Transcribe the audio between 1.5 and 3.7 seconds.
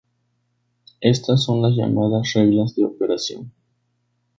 las llamadas reglas de operación.